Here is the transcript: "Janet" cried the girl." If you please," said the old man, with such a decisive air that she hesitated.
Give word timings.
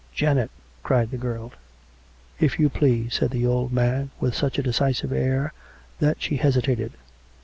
"Janet" 0.15 0.49
cried 0.83 1.11
the 1.11 1.17
girl." 1.19 1.51
If 2.39 2.57
you 2.57 2.69
please," 2.69 3.13
said 3.13 3.29
the 3.29 3.45
old 3.45 3.71
man, 3.71 4.09
with 4.19 4.33
such 4.33 4.57
a 4.57 4.63
decisive 4.63 5.11
air 5.13 5.53
that 5.99 6.19
she 6.19 6.37
hesitated. 6.37 6.93